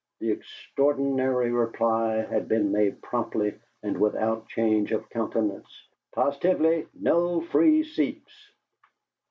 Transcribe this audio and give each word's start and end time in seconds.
the 0.17 0.31
extraordinary 0.31 1.51
reply 1.51 2.23
had 2.25 2.47
been 2.47 2.71
made 2.71 2.99
promptly 3.03 3.53
and 3.83 3.99
without 3.99 4.47
change 4.47 4.91
of 4.91 5.07
countenance: 5.11 5.87
"POSITIVELY 6.13 6.87
NO 6.95 7.41
FREE 7.41 7.83
SEATS!" 7.83 8.51